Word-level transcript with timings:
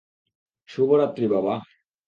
শুভরাত্রি, 0.69 1.25
বাবা। 1.27 1.55